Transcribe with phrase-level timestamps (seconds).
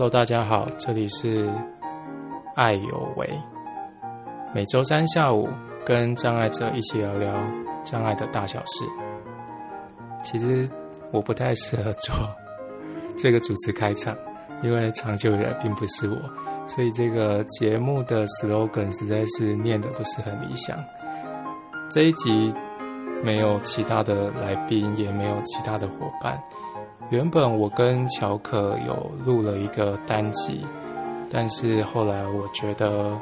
[0.00, 1.46] ！Hello，大家好，这里是
[2.54, 3.28] 爱有为。
[4.54, 5.46] 每周三下午
[5.84, 7.34] 跟障碍者一起聊聊
[7.84, 8.82] 障碍的大小事。
[10.22, 10.66] 其实
[11.12, 12.14] 我不太适合做
[13.18, 14.16] 这个主持开场，
[14.62, 16.16] 因为长久以来并不是我，
[16.66, 20.78] 所以这个节目的 slogan 实在是念的不是很理想。
[21.90, 22.50] 这一集
[23.22, 26.42] 没有其他的来宾，也没有其他的伙伴。
[27.10, 30.64] 原本我跟乔可有录了一个单集，
[31.28, 33.20] 但是后来我觉得，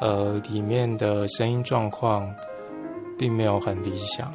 [0.00, 2.26] 呃，里面的声音状况
[3.18, 4.32] 并没有很理想，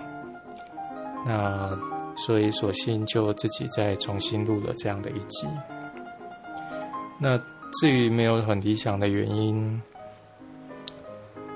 [1.26, 1.76] 那
[2.16, 5.48] 所以索性就自己再重新录了这样的一集。
[7.17, 7.36] 那
[7.80, 9.82] 至于没有很理想的原因，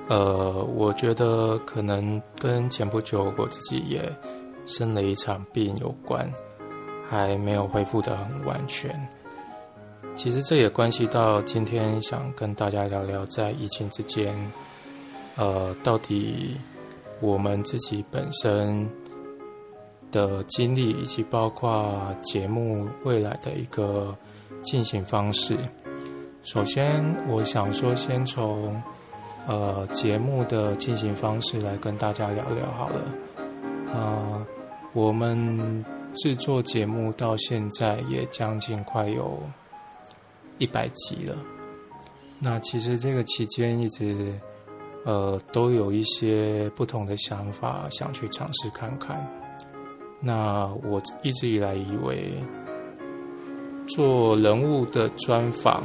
[0.08, 4.02] 呃，我觉得可能跟前不久我自己也
[4.66, 6.28] 生了一场病有关。
[7.08, 9.08] 还没有恢复的很完全。
[10.14, 14.34] 其实这也关系到今天想跟大家聊聊，在疫情之间，
[15.36, 16.56] 呃，到底
[17.20, 18.88] 我们自己本身
[20.10, 24.16] 的经历，以及包括节目未来的一个
[24.62, 25.56] 进行方式。
[26.42, 28.82] 首先，我想说，先从
[29.46, 33.00] 呃节目的进行方式来跟大家聊聊好了。
[33.92, 34.44] 啊，
[34.92, 35.84] 我们。
[36.14, 39.38] 制作节目到现在也将近快有
[40.58, 41.36] 一百集了。
[42.40, 44.32] 那其实这个期间一直
[45.04, 49.24] 呃都有一些不同的想法，想去尝试看看。
[50.20, 52.32] 那我一直以来以为
[53.86, 55.84] 做人物的专访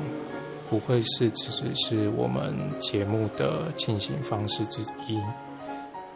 [0.69, 5.19] 不会是只是我们节目的进行方式之一。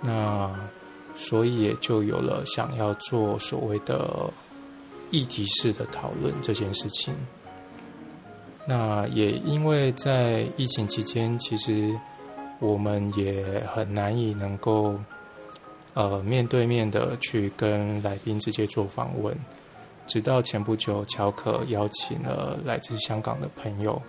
[0.02, 0.52] 那
[1.18, 4.32] 所以也就有了想要做所谓的
[5.12, 7.14] 议题式的讨论这件事情。
[8.66, 11.98] 那也因为在疫情期间，其实
[12.60, 14.96] 我们也很难以能够
[15.94, 19.36] 呃面对面的去跟来宾直接做访问。
[20.06, 24.02] 直到前不久，乔可邀请了来自香港的朋友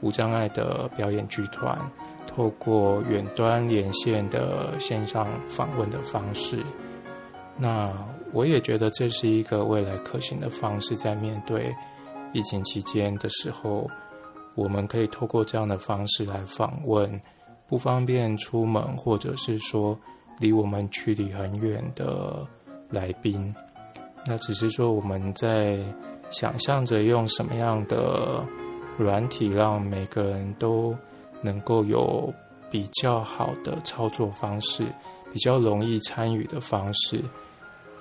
[0.00, 1.78] 无障碍的表演剧团。
[2.26, 6.64] 透过远端连线的线上访问的方式，
[7.56, 7.92] 那
[8.32, 10.96] 我也觉得这是一个未来可行的方式。
[10.96, 11.72] 在面对
[12.32, 13.88] 疫情期间的时候，
[14.56, 17.20] 我们可以透过这样的方式来访问
[17.68, 19.96] 不方便出门，或者是说
[20.40, 22.44] 离我们距离很远的
[22.90, 23.54] 来宾。
[24.26, 25.78] 那只是说我们在
[26.30, 28.44] 想象着用什么样的
[28.98, 30.96] 软体，让每个人都。
[31.44, 32.32] 能够有
[32.70, 34.84] 比较好的操作方式，
[35.30, 37.22] 比较容易参与的方式，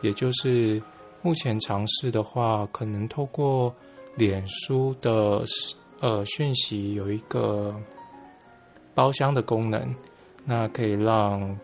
[0.02, 0.81] 也就是
[1.22, 3.72] 目前尝试的话，可能透过
[4.16, 5.44] 脸书的
[6.00, 7.76] 呃讯息有一个
[8.96, 9.94] 包厢的功能，
[10.46, 11.56] 那可以让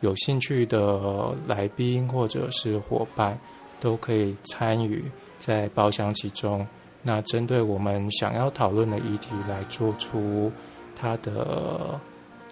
[0.00, 3.38] 有兴趣的来宾或者是伙伴
[3.78, 5.04] 都可以参与
[5.38, 6.66] 在包厢其中，
[7.02, 10.52] 那针对我们想要讨论的议题来做出。
[11.00, 11.98] 他的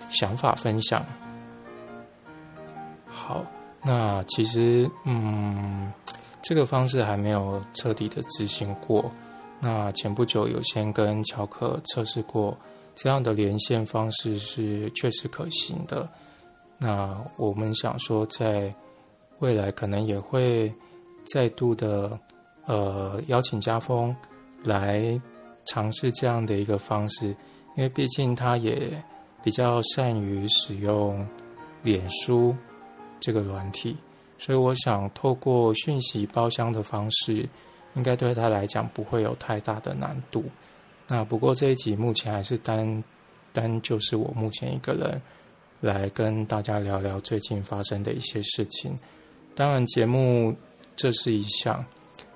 [0.09, 1.05] 想法分享。
[3.07, 3.45] 好，
[3.83, 5.93] 那其实，嗯，
[6.41, 9.11] 这个方式还没有彻底的执行过。
[9.61, 12.57] 那前不久有先跟乔克测试过，
[12.95, 16.09] 这样的连线方式是确实可行的。
[16.79, 18.73] 那我们想说，在
[19.41, 20.73] 未来可能也会
[21.25, 22.19] 再度的，
[22.67, 24.17] 呃，邀请家风
[24.65, 25.21] 来
[25.65, 27.37] 尝试这样的一个方式。
[27.79, 28.91] 因为毕竟他也
[29.41, 31.25] 比较善于使用
[31.85, 32.53] 脸书
[33.21, 33.97] 这个软体，
[34.37, 37.49] 所以我想透过讯息包厢的方式，
[37.95, 40.45] 应该对他来讲不会有太大的难度。
[41.07, 43.05] 那不过这一集目前还是单
[43.53, 45.23] 单就是我目前一个人
[45.81, 48.99] 来跟大家聊聊最近发生的一些事情。
[49.55, 50.53] 当然，节目
[50.97, 51.87] 这是一项，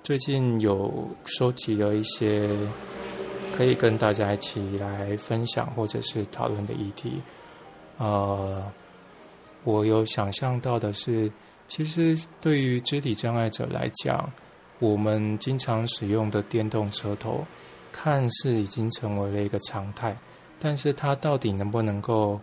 [0.04, 2.48] 最近有收集了一些。
[3.52, 7.20] 可以跟大家一起来分享或者是讨论的议题。
[7.98, 8.64] 呃，
[9.64, 11.30] 我有想象到的是，
[11.68, 14.28] 其实对于肢体障碍者来讲，
[14.80, 17.46] 我们经常使用的电动车头，
[17.92, 20.16] 看似已经成为了一个常态，
[20.58, 22.40] 但是它到底能不能够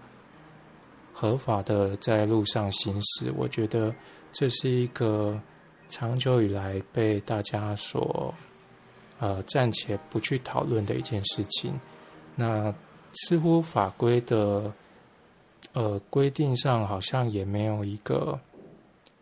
[1.12, 3.34] 合法的在路上行驶？
[3.36, 3.94] 我觉得
[4.32, 5.38] 这是一个
[5.90, 8.34] 长久以来被大家所
[9.20, 11.80] 呃暂且不去讨论的一件事情。
[12.36, 12.74] 那
[13.14, 14.74] 似乎法规的
[15.74, 18.40] 呃规定上好像也没有一个。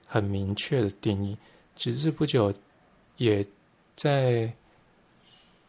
[0.09, 1.37] 很明确的定义，
[1.75, 2.53] 只是不久
[3.17, 3.45] 也
[3.93, 4.49] 在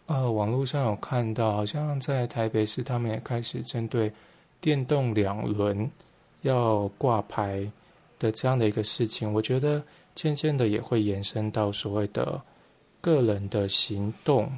[0.06, 4.12] 呃网络上有看到，好像在台北市他们也开始针对
[4.60, 5.90] 电动两轮
[6.42, 7.68] 要挂牌
[8.16, 9.32] 的这样的一个事情。
[9.32, 9.82] 我觉得
[10.14, 12.40] 渐渐的也会延伸到所谓的
[13.00, 14.50] 个人的行动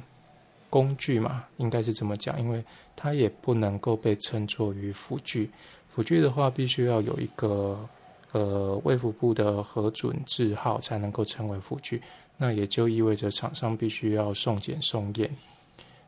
[0.69, 2.63] 工具嘛，应该是这么讲，因为
[2.95, 5.49] 它也不能够被称作于辅具。
[5.87, 7.89] 辅具的话，必须要有一个。
[8.33, 12.01] 呃，卫福部的核准字号才能够称为辅具，
[12.37, 15.29] 那也就意味着厂商必须要送检送验。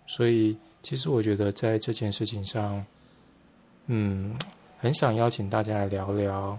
[0.07, 2.85] 所以，其实我觉得在这件事情上，
[3.87, 4.33] 嗯，
[4.79, 6.57] 很想邀请大家来聊聊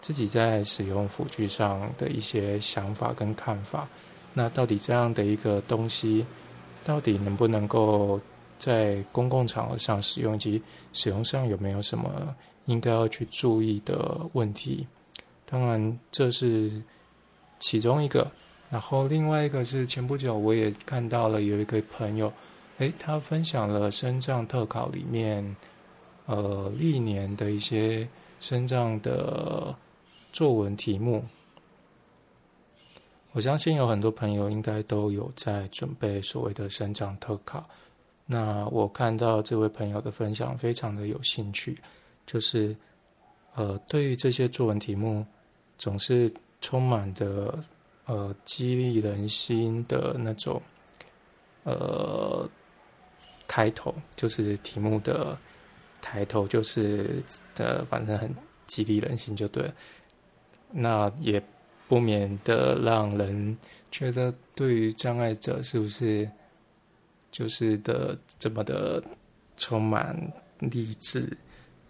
[0.00, 3.88] 自己在使用辅具上的一些想法跟看法。
[4.34, 6.26] 那到底这样的一个东西，
[6.84, 8.20] 到底能不能够
[8.58, 12.34] 在公共场合上使用，以及使用上有没有什么？
[12.66, 14.86] 应该要去注意的问题，
[15.44, 16.72] 当然这是
[17.58, 18.26] 其中一个。
[18.70, 22.32] 然后另外一个是前不久我也看到了有一个朋友，
[22.78, 25.54] 诶，他分享了深藏特考里面，
[26.24, 28.08] 呃，历年的一些
[28.40, 29.76] 升障的
[30.32, 31.22] 作文题目。
[33.34, 37.68] 我相信有很多朋友应该都有在准备所谓的升障特考。
[38.26, 41.76] 那我看到这位朋友的分享，非常的有兴趣。
[42.28, 42.76] 就是，
[43.56, 45.26] 呃，对于这些作文题目，
[45.76, 47.58] 总是充满着
[48.06, 50.62] 呃激励人心的那种，
[51.64, 52.48] 呃，
[53.48, 55.36] 开头就是题目的
[56.00, 57.20] 抬头，就是
[57.56, 58.32] 呃，反正很
[58.68, 59.74] 激励人心就对了。
[60.70, 61.42] 那也
[61.88, 63.56] 不免的让人
[63.90, 66.28] 觉得，对于障碍者是不是
[67.30, 69.02] 就是的这么的
[69.56, 70.16] 充满
[70.58, 71.36] 励志？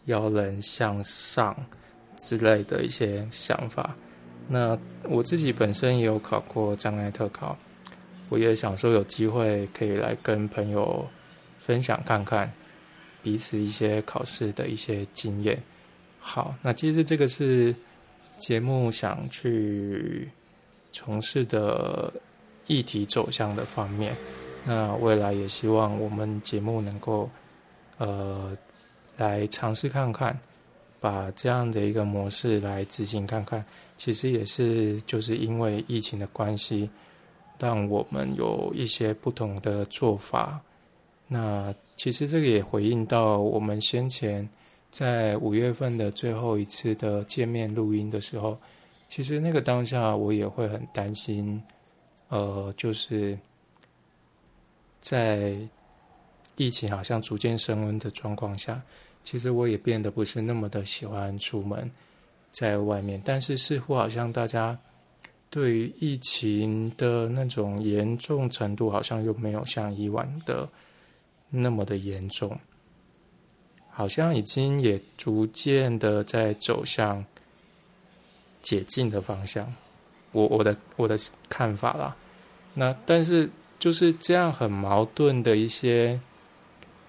[0.06, 1.56] 要人向上
[2.14, 3.96] 之类的一些想法。
[4.46, 7.56] 那我自己本身也有考过障碍特考，
[8.28, 11.08] 我也想说有机会可以来跟朋友
[11.58, 12.52] 分享看看
[13.22, 15.62] 彼此一些考试的一些经验。
[16.18, 17.74] 好，那其实这个是
[18.36, 20.28] 节目想去
[20.92, 22.12] 从事的
[22.66, 24.16] 议题走向的方面。
[24.64, 27.28] 那未来也希望我们节目能够
[27.98, 28.56] 呃。
[29.16, 30.36] 来尝试看看，
[30.98, 33.64] 把这样的一个模式来执行看看，
[33.96, 36.90] 其实也是就是因为疫情的关系，
[37.60, 40.60] 让我们有一些不同的做法。
[41.28, 44.48] 那其实这个也回应到我们先前
[44.94, 48.56] 在五月份的最后一次的见面录音的时候，
[49.08, 51.60] 其实那个当下我也会很担心，
[52.28, 53.36] 呃，就是
[55.00, 55.58] 在
[56.54, 58.80] 疫情好像逐渐升温的状况下。
[59.24, 61.90] 其实我也变得不是那么的喜欢出门，
[62.52, 64.78] 在外面，但是似乎好像大家
[65.50, 70.68] 对于疫情的那种严重程度，好像又没有像以往的
[71.50, 72.56] 那么的严重，
[73.94, 77.24] 好像已经也逐渐的在走向
[78.60, 79.72] 解禁的方向。
[80.32, 81.16] 我我的我的
[81.48, 82.14] 看法啦，
[82.74, 83.48] 那但是
[83.78, 86.20] 就是这样很矛盾的一些。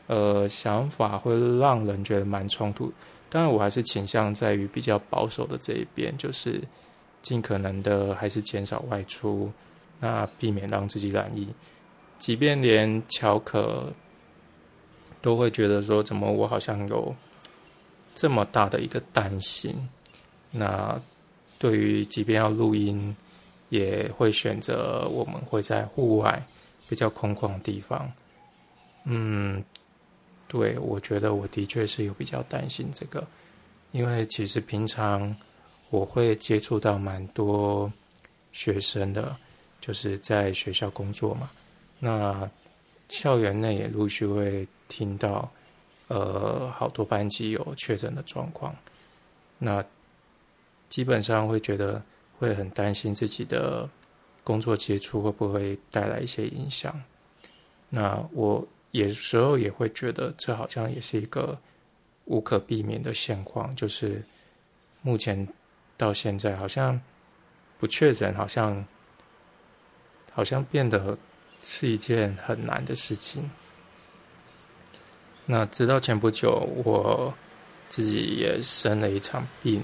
[0.08, 2.94] 呃，想法会让人觉得蛮冲突。
[3.28, 6.62] 当然，我还是倾向在于比较保守的这一边，就是
[7.24, 9.52] 尽可能的还是减少外出，
[10.00, 11.48] 那避免让自己染疫。
[12.20, 13.92] 即便连乔可
[15.26, 17.16] 都会觉得说，怎么我好像有
[18.14, 19.76] 这么大的一个担心。
[20.52, 21.02] 那
[21.58, 23.16] 对于即便要录音，
[23.70, 26.46] 也会选择我们会在户外
[26.88, 28.12] 比较空旷的地方。
[29.06, 29.64] 嗯。
[30.48, 33.26] 对，我觉得我的确是有比较担心这个，
[33.92, 35.36] 因为其实平常
[35.90, 37.92] 我会接触到蛮多
[38.52, 39.36] 学生的，
[39.82, 41.50] 就是在学校工作嘛，
[42.00, 42.48] 那
[43.10, 45.52] 校园内也陆续会听到，
[46.08, 48.76] 呃，好多班级有确诊的状况，
[49.58, 49.84] 那
[50.90, 52.02] 基本上会觉得
[52.40, 53.90] 会很担心自己的
[54.44, 57.02] 工作接触会不会带来一些影响，
[57.90, 58.66] 那我。
[58.92, 61.60] 有时候也会觉得，这好像也是一个
[62.24, 64.24] 无可避免的现况，就是
[65.02, 65.46] 目前
[65.98, 66.98] 到现在，好像
[67.78, 68.86] 不确诊，好像
[70.32, 71.18] 好像变得
[71.68, 73.50] 是一件很难的事情。
[75.48, 77.34] 那直到前不久，我
[77.90, 79.82] 自己也生了一场病，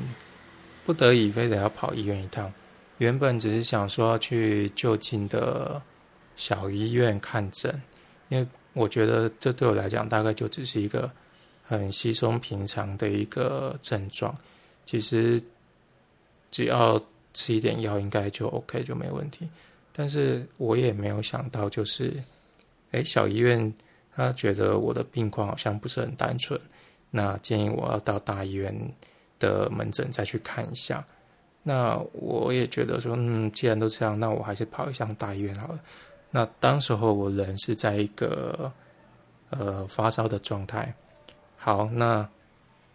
[0.86, 2.54] 不得已非得要跑医院一趟。
[3.00, 5.82] 原本只是想说要去就近的
[6.36, 7.82] 小医院看诊，
[8.30, 11.12] 因为我觉得这对我来讲大概就只是一个
[11.64, 14.38] 很稀松平常的一个症状。
[14.86, 15.42] 其实
[16.52, 17.02] 只要
[17.34, 19.50] 吃一点药，应该就 OK 就没问题。
[19.94, 22.14] 但是我也没有想到，就是
[22.92, 23.74] 哎，小医院
[24.16, 26.60] 他觉得我的病况好像不是很单纯，
[27.10, 28.74] 那建议我要到大医院
[29.40, 31.06] 的门诊再去看一下。
[31.64, 35.80] 那我也觉得说，嗯，既然都这样，那我还是跑一趟大医院好了。
[36.32, 38.72] 那当时候我人是在一个
[39.52, 40.94] 呃发烧的状态。
[41.58, 42.28] 好，那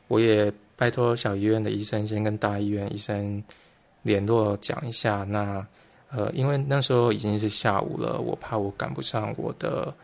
[0.08, 3.42] 我也拜托小医院的医生先跟大医院医生
[4.02, 5.22] 联络讲一下。
[5.22, 5.64] 那
[6.16, 9.94] 呃，因为那时候已经是下午了，我怕我赶不上我的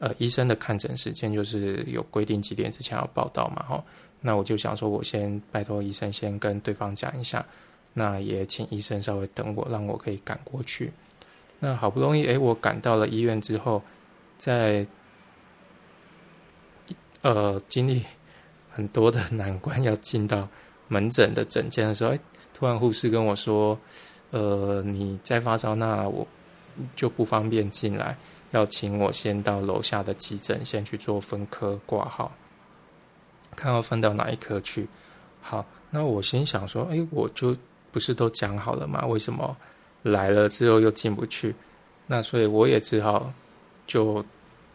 [0.00, 3.84] 呃医生的看诊时间，就是有规定几点之前要报到嘛，哈。
[4.20, 7.46] 那我就想说，我先拜托医生先跟对方讲一下。
[7.92, 10.92] 那也请医生稍微等我，让我可以赶过去。
[11.58, 13.82] 那好不容易，哎，我赶到了医院之后，
[14.36, 14.86] 在
[17.22, 18.02] 呃经历
[18.70, 20.48] 很多的难关，要进到
[20.88, 22.18] 门诊的诊间的时候，哎，
[22.52, 23.78] 突然护士跟我说
[24.30, 26.26] ：“呃，你在发烧，那我
[26.96, 28.16] 就不方便进来，
[28.50, 32.32] 要请我先到楼下的急诊先去做分科挂号，
[33.56, 34.88] 看要分到哪一科去。”
[35.42, 37.56] 好，那我心想说：“哎，我就。”
[37.92, 39.04] 不是都讲好了吗？
[39.04, 39.56] 为什么
[40.04, 41.52] 来了之后又进不去？
[42.06, 43.32] 那所以我也只好
[43.84, 44.24] 就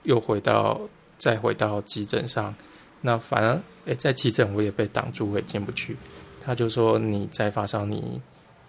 [0.03, 0.81] 又回到
[1.17, 2.53] 再回到急诊上。
[2.99, 5.95] 那反而哎，在急诊我也被挡住，我也进不去。
[6.41, 8.19] 他就说你在发烧，你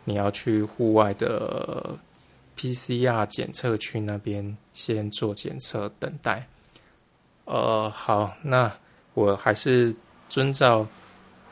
[0.06, 1.98] 你要去户外的
[2.56, 6.46] PCR 检测区那边先做检测等待。
[7.44, 8.72] 呃，好，那
[9.14, 9.94] 我还是
[10.28, 10.86] 遵照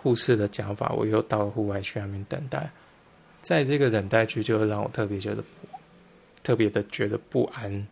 [0.02, 2.70] 护士的讲法，我又到户外去那边等待。
[3.42, 5.44] 在这个等待区，就让我特别觉得
[6.42, 7.87] 特别的觉得不安，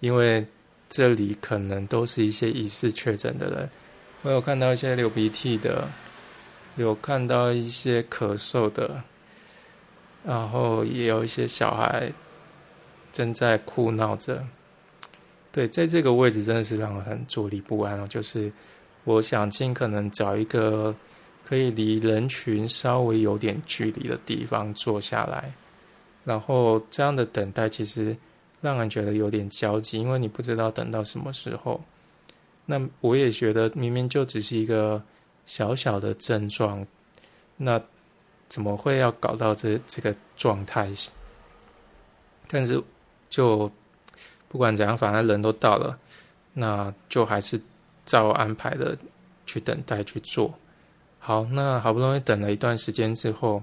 [0.00, 0.46] 因为
[0.88, 3.68] 这里可能都是一些疑似确诊的人。
[4.22, 5.88] 我有看到一些流鼻涕的，
[6.76, 9.02] 有看到一些咳嗽的，
[10.26, 12.12] 然后也有一些小孩
[13.12, 14.44] 正在哭闹着。
[15.50, 18.06] 对，在这个位置真的是让我很坐立不安哦。
[18.06, 18.52] 就是
[19.04, 20.94] 我想尽可能找一个。
[21.48, 25.52] 可以离人群稍微有点距离的地方坐下来，
[26.24, 28.16] 然后这样的等待其实
[28.60, 31.80] 让人觉得有点焦急，因为你不知道等到什么时候。
[32.64, 35.00] 那我也觉得明明就只是一个
[35.46, 36.84] 小小的症状，
[37.56, 37.80] 那
[38.48, 40.90] 怎么会要搞到这这个状态？
[42.48, 42.82] 但是
[43.28, 43.70] 就
[44.48, 45.98] 不管怎样，反正人都到了，
[46.52, 47.60] 那就还是
[48.04, 48.96] 照安排的
[49.46, 50.54] 去等待去做。
[51.18, 53.60] 好，那好不容易等了一段时间之后，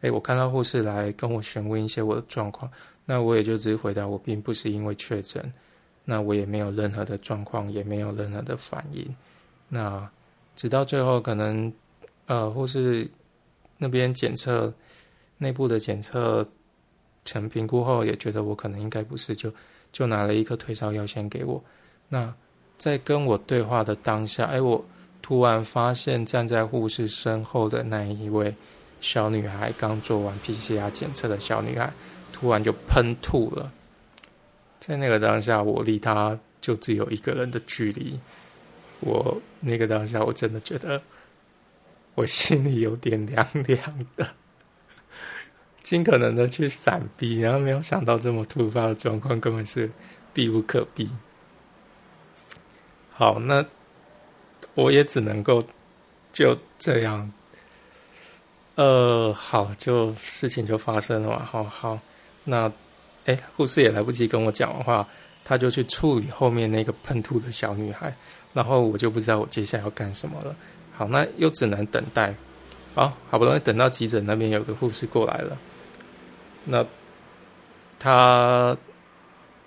[0.00, 2.70] 哎，我看到护士来跟我询问一些我的状况，
[3.04, 5.52] 那我也就只是回答我并不是因为确诊，
[6.04, 9.12] 那我也没有任何的状况，也没有任何的反应。
[9.68, 10.08] 那
[10.54, 11.72] 直到最后，可能
[12.26, 13.10] 呃护士
[13.84, 14.72] 那边检测
[15.38, 16.46] 内部的检测
[17.24, 19.52] 成评估后，也觉得我可能应该不是，就
[19.92, 21.62] 就拿了一颗退烧药先给我。
[22.08, 22.34] 那
[22.78, 24.84] 在跟我对话的当下，哎我。
[25.26, 28.54] 突然发现站在护士身后的那一位
[29.00, 31.90] 小女孩，刚做完 PCR 检测的小女孩，
[32.30, 33.72] 突然就喷吐了。
[34.78, 38.20] 在那个当下，我离她就只有一个人的距离。
[39.00, 41.00] 我那个当下，我真的觉得
[42.14, 44.28] 我心里有点凉凉的，
[45.82, 49.90] 尽可能的去闪避，然后没有想到这么突发的状况根本是
[50.32, 51.10] 避无可避。
[53.12, 53.64] 好，那。
[54.76, 55.62] 我也只能够
[56.32, 57.32] 就这样，
[58.74, 61.44] 呃，好，就事情就发生了嘛。
[61.44, 62.00] 好好，
[62.42, 62.72] 那
[63.26, 65.06] 哎，护士也来不及跟我讲的话，
[65.44, 68.12] 他就去处理后面那个喷吐的小女孩，
[68.52, 70.56] 然后我就不知道我接下来要干什么了。
[70.94, 72.34] 好，那又只能等待。
[72.94, 75.58] 好，好不容易等到急诊那边有个护士过来了，
[76.64, 76.86] 那
[77.98, 78.76] 他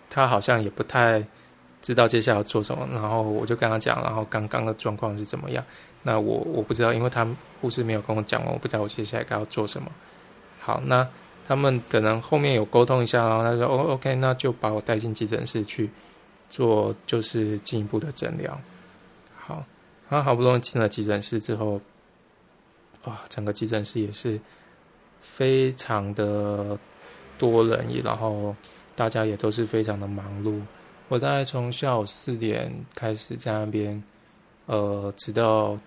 [0.10, 1.24] 他好像也不太。
[1.80, 5.64] 知道接下来要做什么，然后我就跟他讲，然后刚刚的状况是怎么样。
[6.02, 7.26] 那我我不知道，因为他
[7.62, 9.90] 护士没有跟我讲完，我不知道我接下来该要做什么。
[10.60, 11.08] 好，那
[11.48, 15.90] 他们可能后面有沟通一下，然后他说：“哦，OK，那就把我带进急诊室去
[16.50, 18.60] 做，就是进一步的诊疗。”
[20.10, 21.82] 他，好不容易进了急诊室之后，
[23.04, 24.40] 哇，整个急诊室也是
[25.20, 26.78] 非常的
[27.38, 28.56] 多人，然后
[28.96, 30.62] 大家也都是非常的忙碌。
[31.10, 34.02] 我大概从下午四点开始在那边，
[34.66, 35.78] 呃，直到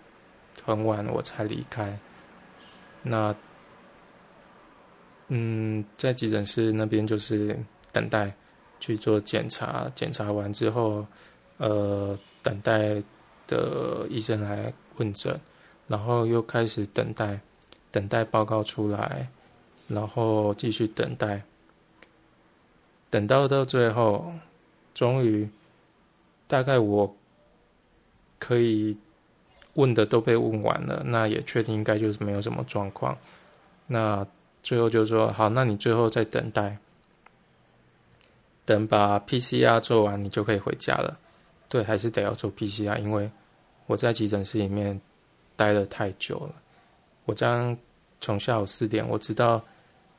[0.64, 1.98] 很晚我才离开。
[3.02, 3.34] 那，
[5.28, 7.58] 嗯，在急诊室那边就是
[7.92, 8.34] 等待
[8.78, 11.06] 去做检查，检查完之后，
[11.58, 13.02] 呃，等待
[13.50, 15.38] 的医生来问诊，
[15.88, 17.40] 然后又开始等待，
[17.90, 19.28] 等待报告出来，
[19.88, 21.42] 然后继续等待，
[23.10, 24.32] 等到到最后。
[24.92, 25.48] 终于，
[26.46, 27.16] 大概我
[28.38, 28.98] 可以
[29.74, 33.16] 问的都被问完了，那也确定应该就是没有什么状况。
[33.86, 34.26] 那
[34.62, 36.76] 最后就说好，那你最后再等待，
[38.66, 41.16] 等把 PCR 做完，你就可以回家了。
[41.68, 43.30] 对，还是得要做 PCR，因为
[43.90, 44.98] 我在急诊室里面
[45.56, 46.54] 待了太久了。
[47.24, 47.76] 我将
[48.20, 49.60] 从下午四点，我直到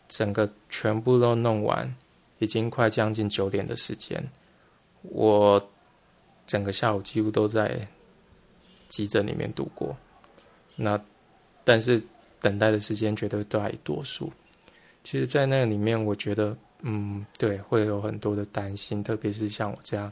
[0.10, 1.90] 整个全部都弄完，
[2.40, 4.22] 已经快将近九点的时间。
[5.04, 5.72] 我
[6.46, 7.88] 整个下午几乎都在
[8.90, 9.96] 急诊里面度过，
[10.75, 11.01] 那
[11.63, 12.04] 但是
[12.42, 14.30] 等待的时间绝对大于多数。
[15.01, 20.12] 其实，在那个里面，我觉得，嗯，对，会有很多的担心，特别是像我这样，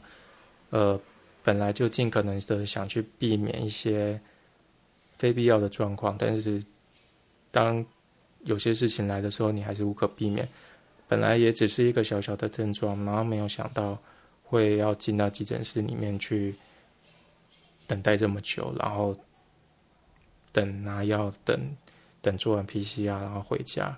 [0.70, 0.98] 呃，
[1.42, 4.20] 本来就尽可能的想去避免一些
[5.18, 6.62] 非必要的状况，但是
[7.50, 7.84] 当
[8.44, 10.48] 有些事情来的时候，你还是无可避免。
[11.08, 13.98] 本来也只是一个小小的症状，然后没有想到。
[14.42, 16.52] 会要进到急诊室里面去
[17.86, 19.16] 等待这么久，然后
[20.50, 21.56] 等拿药，等
[22.20, 23.96] 等做完 PCR，然后回家。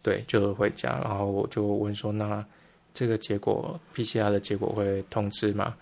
[0.00, 0.98] 对，就回家。
[1.04, 2.42] 然后我就问说：“那
[2.94, 5.76] 这个结果 PCR 的结果会通知吗？”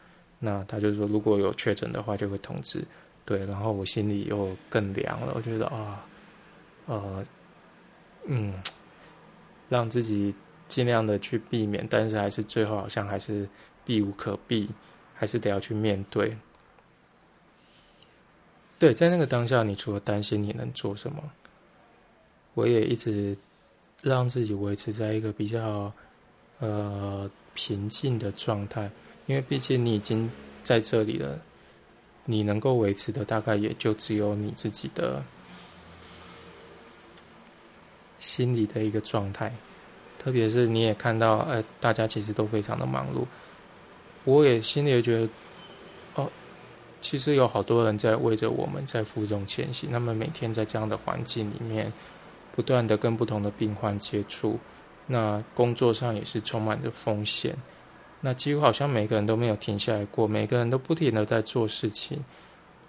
[0.45, 2.85] 那他就说：“如果有确诊的话，就会通知。”
[3.25, 5.33] 对，然后我心里又更凉了。
[5.35, 6.05] 我觉得啊，
[6.87, 7.25] 呃，
[8.27, 8.55] 嗯，
[9.69, 10.35] 让自己
[10.67, 13.49] 尽量的去避免，但是还是最后好像还是。
[13.85, 14.71] 避无可避，
[15.13, 16.37] 还是得要去面对。
[18.79, 21.21] 对，在那个当下，你除了担心，你能做什么？
[22.55, 23.37] 我也一直
[24.03, 25.93] 让自己维持在一个比较
[26.61, 28.89] 呃平静的状态，
[29.27, 30.31] 因为毕竟你已经
[30.63, 31.41] 在这里了，
[32.25, 35.23] 你能够维持的大概也就只有你自己的
[38.19, 39.53] 心理的一个状态。
[40.19, 43.25] 特别是你也看到，呃，大家其实都非常的忙碌。
[44.25, 45.29] 我也心里也觉得，
[46.15, 46.31] 哦，
[47.01, 49.91] 其实有好多人在为着我们在负重前行。
[49.91, 51.93] 他们每天在这样的环境里面，
[52.55, 54.59] 不断的跟不同的病患接触，
[55.09, 57.57] 那工作上也是充满着风险。
[58.23, 62.19] 那几乎好像每个人都没有停下来过，每个人都不停的在做事情。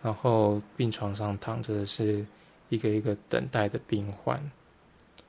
[0.01, 2.25] 然后病床上躺着的是
[2.69, 4.41] 一个一个等待的病患，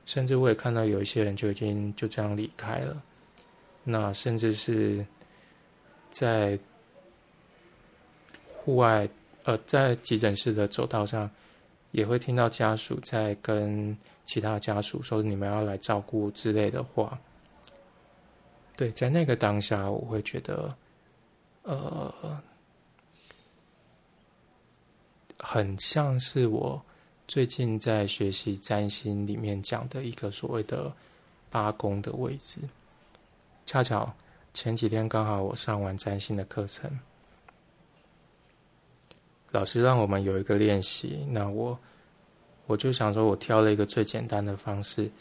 [0.05, 3.03] 甚至我也看到有一些人就已经就这样离开了。
[3.83, 5.05] 那甚至是。
[6.11, 6.57] 在
[8.53, 9.09] 户外，
[9.43, 11.29] 呃，在急诊室的走道上，
[11.91, 17.19] 也会听到家属在跟其他家属说：“你们要来照顾”之类的话。
[18.75, 20.75] 对，在那个当下，我会觉得，
[21.63, 22.41] 呃，
[25.39, 26.81] 很像是我
[27.27, 30.93] 最近在学习占星里面讲的一个所谓的
[31.49, 32.59] 八宫的位置，
[33.65, 34.13] 恰巧。
[34.53, 36.89] 前几天刚好我上完占星的课程，
[39.51, 41.77] 老师让我们有一个练习，那我
[42.65, 45.11] 我就想说，我挑了一个最简单的方式，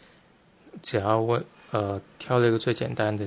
[0.83, 3.27] 只要问呃挑了一个最简单的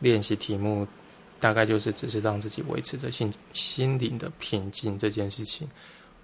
[0.00, 0.86] 练习题目，
[1.40, 5.66] 大概就是只是让自己维持着心心灵的平静这件事情。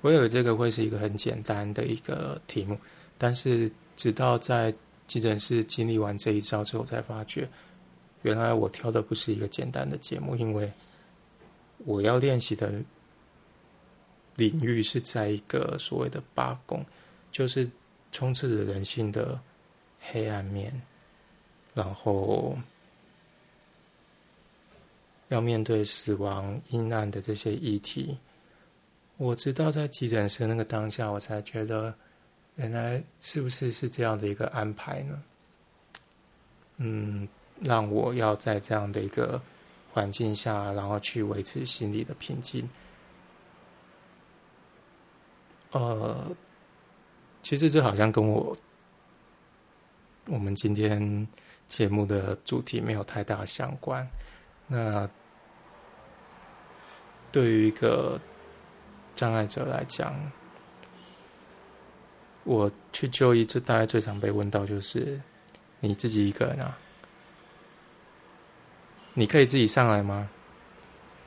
[0.03, 2.77] 我以为这个会是一个很简单的一个题目，
[3.17, 4.75] 但是直到在
[5.07, 7.49] 急诊室经历完这一招之后，才发觉。
[8.21, 10.71] 原来我挑的不是一个简单的节目，因为
[11.79, 12.71] 我要练习的
[14.37, 16.85] 领域是在一个所谓的八宫，
[17.31, 17.67] 就是
[18.13, 19.41] 充斥着人性的
[20.11, 20.73] 黑暗面，
[21.75, 22.57] 然后
[25.29, 28.19] 要面对死亡、阴暗的这些议题。
[29.17, 31.95] 我知道在急诊室那个当下，我才觉得
[32.57, 35.23] 原来是不是是这样的一个安排呢？
[36.79, 37.29] 嗯。
[37.65, 39.41] 让我要在这样的一个
[39.93, 42.69] 环境下，然后去维持心理的平静。
[45.71, 46.35] 呃，
[47.41, 48.57] 其实这好像跟我
[50.33, 51.29] 我们今天
[51.69, 54.09] 节目的主题没有太大相关。
[54.67, 55.07] 那
[57.31, 58.19] 对于一个
[59.15, 60.33] 障碍者来讲，
[62.45, 65.21] 我去就医，这大概最常被问到就是：
[65.81, 66.79] 你自己一个人啊？
[69.13, 70.31] 你可以自己上来吗？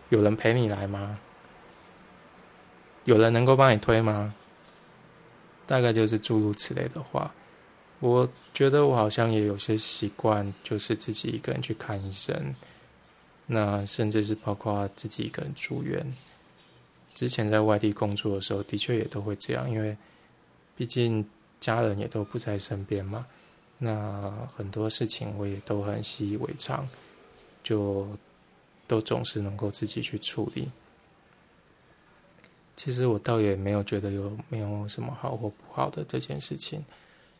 [0.09, 1.19] 有人陪你来吗？
[3.03, 4.33] 有人能够帮你推吗？
[5.67, 7.31] 大概就是诸如此类的话。
[7.99, 12.53] 我觉得我好像也有些习惯，就是自己一个人去看医生，
[13.47, 16.13] 那甚至是包括自己一个人住院。
[17.13, 19.97] 之前在外地工作的时候，的确也都会这样，因为
[20.75, 21.25] 毕竟
[21.59, 23.25] 家人也都不在身边嘛。
[23.77, 26.87] 那很多事情我也都很习以为常，
[27.63, 28.07] 就
[28.85, 30.69] 都总是能够自己去处理。
[32.75, 36.83] 其实我倒也没有觉得有没有什么好或不好的这件事情。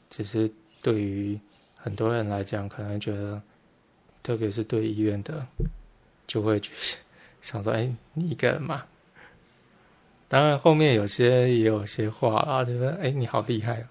[0.10, 1.40] 只是对于
[1.76, 3.42] 很多人来讲，可能觉得，
[4.24, 5.46] 特别是对医院的，
[6.28, 6.98] 就会就是
[7.42, 8.86] 想说：“哎，你一个人嘛。”
[10.28, 13.86] 当然，后面有些也有些话啊，就说：“哎，你好厉害！”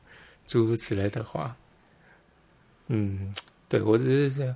[0.46, 1.56] 诸如此类的话。
[2.88, 3.34] 嗯，
[3.68, 4.54] 对我只是样，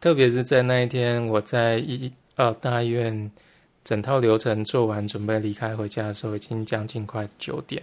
[0.00, 3.30] 特别是在那一天，我在医呃大医院
[3.84, 7.82] 整套流程做完，准备离开回家的时候，已经将近快九点。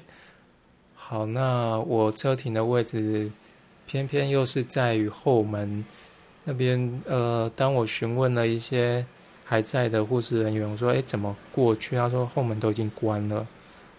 [1.07, 3.29] 好，那我车停的位置，
[3.85, 5.85] 偏偏又是在于后门
[6.43, 7.01] 那边。
[7.05, 9.05] 呃，当我询问了一些
[9.43, 13.45] 还在的护士人员，我说：“哎，怎么过去？”他说：“后门都已经关了，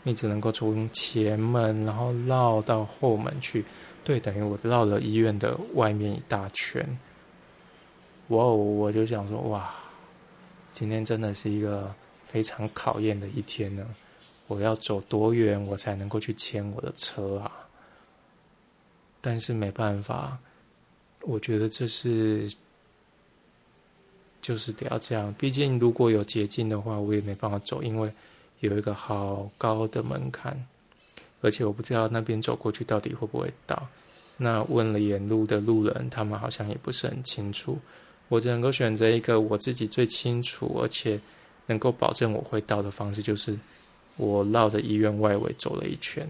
[0.03, 3.65] 你只能够从前门，然后绕到后门去。”
[4.03, 6.85] 对，等于我绕了医院的外面一大圈。
[8.31, 9.73] 哇哦，我就想说：“哇，
[10.75, 13.87] 今天真的是一个非常考验的一天呢。”
[14.49, 17.51] 我要走多远，我才能够去牵我的车啊？
[19.21, 20.39] 但是没办法，
[21.23, 22.49] 我觉得这是
[24.41, 25.35] 就是得要这样。
[25.37, 28.13] 毕竟如果有捷径的话，我也没办法走，因为
[28.61, 30.65] 有一个好高的门槛，
[31.41, 33.89] 而且我不知道那边走过去到底会不会到。
[34.37, 37.77] 那问了沿路的路人，他们好像也不是很清楚。
[38.29, 41.21] 我只能够选择一个我自己最清楚，而且
[41.67, 43.59] 能够保证我会到的方式，就是。
[44.17, 46.27] 我绕着医院外围走了一圈，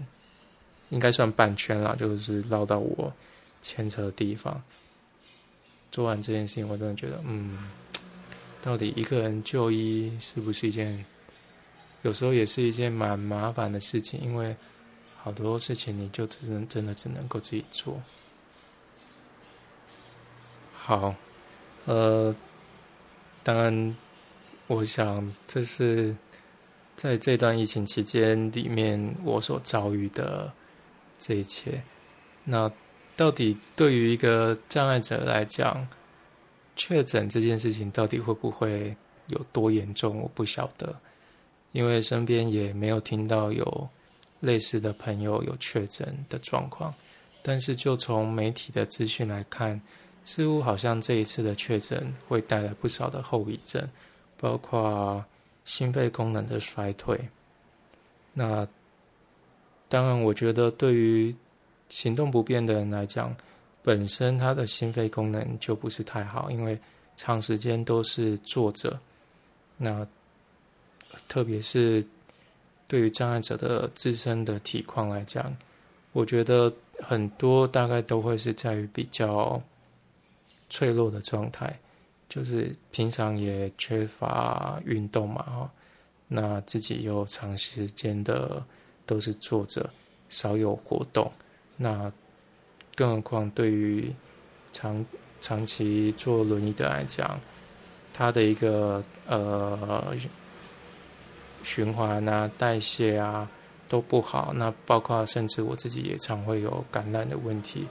[0.89, 3.13] 应该算半圈啦，就是绕到我
[3.61, 4.61] 牵扯的地方。
[5.89, 7.71] 做完这件事情，我真的觉得，嗯，
[8.61, 11.05] 到底一个人就医是不是一件，
[12.01, 14.53] 有时候也是一件蛮麻烦的事情，因为
[15.17, 18.01] 好多事情你就只能真的只能够自己做。
[20.73, 21.15] 好，
[21.85, 22.35] 呃，
[23.43, 23.95] 当然，
[24.67, 26.13] 我想这是。
[26.97, 30.51] 在这段疫情期间里面，我所遭遇的
[31.19, 31.79] 这一切，
[32.43, 32.69] 那
[33.15, 35.87] 到底对于一个障碍者来讲，
[36.75, 40.17] 确诊这件事情到底会不会有多严重？
[40.17, 40.99] 我不晓得，
[41.71, 43.87] 因为身边也没有听到有
[44.39, 46.91] 类似的朋友有确诊的状况。
[47.43, 49.79] 但是就从媒体的资讯来看，
[50.25, 53.87] 似乎好像这一次的确诊会带来不少的后遗症，
[54.35, 55.23] 包括。
[55.67, 57.19] 心肺功能的衰退，
[58.31, 58.65] 那
[59.89, 61.35] 当然，我觉得对于
[61.89, 63.35] 行动不便的人来讲，
[63.83, 66.79] 本身他的心肺功能就不是太好，因为
[67.17, 68.97] 长时间都是坐着。
[69.75, 70.07] 那
[71.27, 72.01] 特别是
[72.87, 75.53] 对于障碍者的自身的体况来讲，
[76.13, 79.61] 我觉得很多大概都会是在于比较
[80.69, 81.77] 脆弱的状态。
[82.29, 85.71] 就是平常也缺乏运动嘛，哈，
[86.27, 88.61] 那自己又长时间的
[89.05, 89.89] 都是坐着，
[90.29, 91.31] 少有活动，
[91.75, 92.11] 那
[92.95, 94.13] 更何况对于
[94.73, 95.05] 长
[95.39, 97.39] 长期坐轮椅的来讲，
[98.13, 100.13] 他的一个呃
[101.63, 103.49] 循环啊、代谢啊
[103.87, 107.87] 都不好，那包括甚至我自己也常会有感染的问题。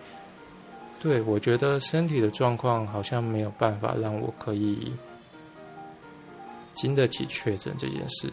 [0.98, 4.92] 对，我觉得身体的状况好像没有办法让我可以
[6.74, 8.32] 经得起确诊这件事，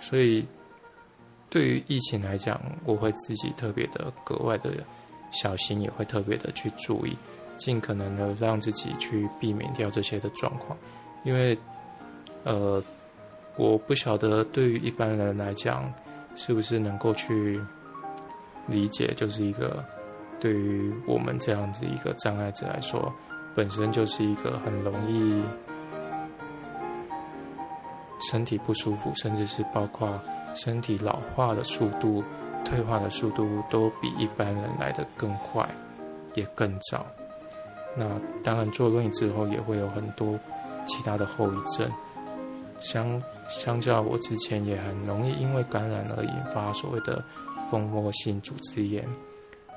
[0.00, 0.44] 所以
[1.48, 4.72] 对于疫情来讲，我会自己特别的格外的
[5.30, 7.16] 小心，也会特别的去注意，
[7.56, 10.76] 尽可能的让自己去避免掉这些的状况，
[11.24, 11.56] 因为
[12.44, 12.82] 呃，
[13.56, 15.90] 我不晓得对于一般人来讲，
[16.36, 17.60] 是不是能够去
[18.66, 19.82] 理解，就是一个。
[20.42, 23.14] 对于我们这样子一个障碍者来说，
[23.54, 25.40] 本身就是一个很容易
[28.18, 30.18] 身体不舒服，甚至是包括
[30.52, 32.24] 身体老化的速度、
[32.64, 35.64] 退化的速度都比一般人来的更快，
[36.34, 37.06] 也更早。
[37.96, 38.04] 那
[38.42, 40.36] 当然，坐轮椅之后也会有很多
[40.84, 41.88] 其他的后遗症，
[42.80, 47.22] 相相较我之前也很容易因为感染而引发所谓的
[47.70, 49.06] 蜂窝性组织炎，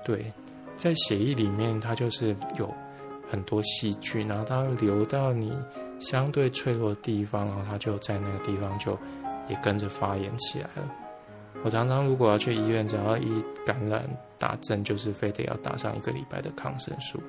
[0.04, 0.34] 对。
[0.77, 2.73] 在血液里面，它就是有
[3.29, 5.51] 很多细菌，然后它流到你
[5.99, 8.97] 相对脆弱的地方，然后它就在那个地方就
[9.49, 10.91] 也跟着发炎起来了。
[11.63, 14.03] 我常常如果要去医院，只要一感染
[14.38, 17.19] 打针，就是非得要打上一个礼拜的抗生素。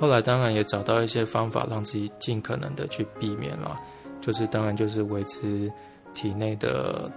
[0.00, 3.78] 后来当然也找到一些方法，让自己尽可能的去避免了，
[4.20, 5.70] 就是当然就是维持
[6.14, 7.10] 体内的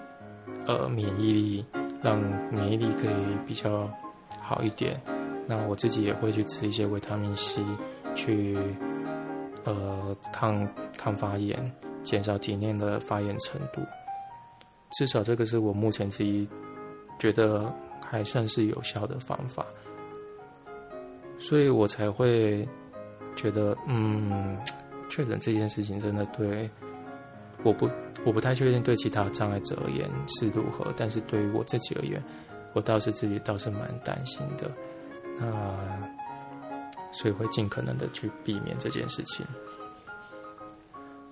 [0.65, 1.65] 呃免疫力，
[2.01, 2.19] 让
[2.51, 3.87] 免疫力可以比较
[4.51, 5.01] 好一点。
[5.47, 7.63] 那我自己也会去吃一些维他命 C，
[8.15, 8.57] 去
[9.63, 11.71] 呃抗抗发炎，
[12.03, 13.81] 减少体内的发炎程度。
[14.91, 16.47] 至少这个是我目前自己
[17.17, 17.73] 觉得
[18.05, 19.65] 还算是有效的方法。
[21.39, 22.67] 所以我才会
[23.35, 24.59] 觉得，嗯，
[25.09, 26.69] 确诊这件事情真的对
[27.63, 27.89] 我不，
[28.25, 32.21] 我不太确定对其他障碍者而言是如何，但是对于我自己而言，
[32.73, 34.69] 我倒是自己倒是蛮担心的，
[35.39, 35.75] 那
[37.11, 39.45] 所以会尽可能的去避免这件事情。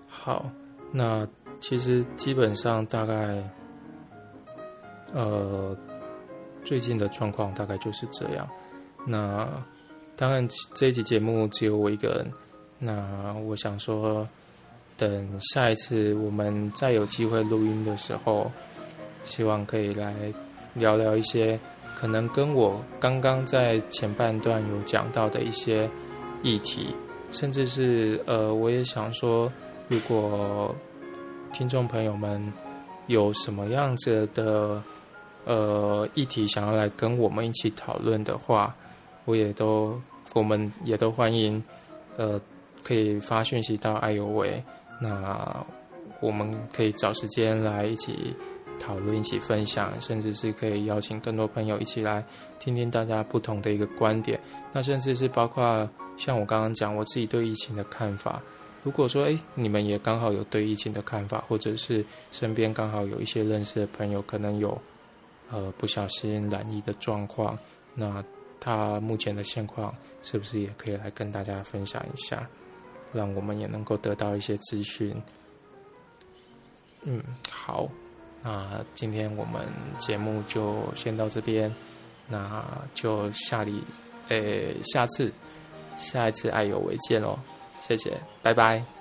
[0.08, 0.46] 好，
[0.92, 1.28] 那
[1.60, 3.44] 其实基本上大概，
[5.14, 5.76] 呃，
[6.64, 8.48] 最近的状况大概就是这样，
[9.06, 9.48] 那。
[10.16, 12.30] 当然，这一集节目只有我一个人。
[12.78, 14.28] 那我想说，
[14.98, 18.52] 等下一次我们再有机会录音的时候，
[19.24, 20.14] 希望可以来
[20.74, 21.60] 聊聊一些
[21.96, 25.90] 可能跟我刚刚在前半段有讲到的一些
[26.44, 26.96] 议题，
[27.32, 29.52] 甚至是呃，我也想说，
[29.88, 30.76] 如果
[31.52, 32.54] 听众朋友们
[33.08, 34.82] 有什么样子的
[35.46, 38.76] 呃议题想要来跟我们一起讨论的话，
[39.26, 40.00] 我也都。
[40.34, 41.62] 我们也都欢迎，
[42.16, 42.40] 呃，
[42.84, 44.64] 可以发讯息到爱有为，
[45.02, 45.66] 那
[46.20, 48.36] 我们可以找时间来一起
[48.80, 52.26] 讨论、一起分享，甚至是可以邀请更多朋友一起来
[52.58, 54.40] 听听大家不同的一个观点。
[54.72, 55.88] 那甚至是包括
[56.18, 58.42] 像我刚刚讲我自己对疫情的看法。
[58.84, 64.76] 如果说哎，你们也刚好有对疫情的看法，或者是身边刚好有一些认识的朋友可能有
[65.52, 67.56] 呃不小心染疫的状况，
[67.94, 68.24] 那。
[68.62, 72.46] 他目前的现况是不是也可以来跟大家分享一下，
[73.14, 75.16] 让我们也能够得到一些资讯？
[77.04, 77.88] 嗯，好，
[78.42, 79.62] 那今天我们
[79.98, 81.74] 节目就先到这边，
[82.28, 83.84] 那就下里，
[84.30, 85.32] 诶，下次，
[85.98, 87.38] 下一次爱有为见喽，
[87.82, 88.99] 谢谢，拜拜。